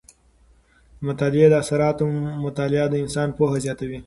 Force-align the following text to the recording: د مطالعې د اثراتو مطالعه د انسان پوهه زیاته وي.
د 0.97 0.99
مطالعې 1.07 1.47
د 1.51 1.55
اثراتو 1.63 2.05
مطالعه 2.45 2.85
د 2.89 2.95
انسان 3.03 3.29
پوهه 3.37 3.57
زیاته 3.65 3.85
وي. 3.89 3.99